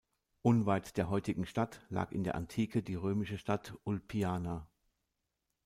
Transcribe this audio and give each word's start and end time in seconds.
Unweit 0.41 0.97
der 0.97 1.11
heutigen 1.11 1.45
Stadt 1.45 1.85
lag 1.89 2.11
in 2.11 2.23
der 2.23 2.33
Antike 2.33 2.81
die 2.81 2.95
römische 2.95 3.37
Stadt 3.37 3.75
Ulpiana. 3.83 4.67